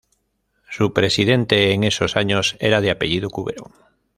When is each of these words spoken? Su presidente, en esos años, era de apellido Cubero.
Su 0.67 0.93
presidente, 0.93 1.73
en 1.73 1.83
esos 1.83 2.15
años, 2.17 2.57
era 2.59 2.81
de 2.81 2.89
apellido 2.89 3.29
Cubero. 3.29 3.67